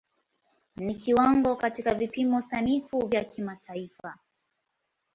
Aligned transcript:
Ni 0.75 0.95
kiwango 0.95 1.55
katika 1.55 1.93
vipimo 1.95 2.41
sanifu 2.41 3.07
vya 3.07 3.23
kimataifa. 3.23 4.17